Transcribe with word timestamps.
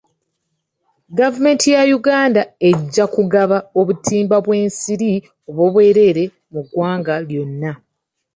Gavumenti 1.19 1.67
ya 1.75 1.81
Uganda 1.97 2.41
ejja 2.69 3.05
kugaba 3.15 3.57
obutimba 3.79 4.35
bw'ensiri 4.45 5.11
obw'obwereere 5.49 6.23
mu 6.51 6.61
ggwanga 6.65 7.13
lyonna. 7.29 7.71